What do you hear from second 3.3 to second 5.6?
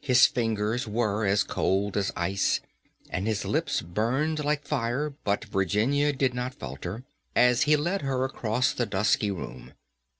lips burned like fire, but